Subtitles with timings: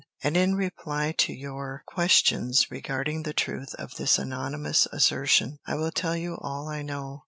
[0.23, 5.91] And in reply to your questions regarding the truth of this anonymous assertion, I will
[5.91, 7.19] tell you all I know.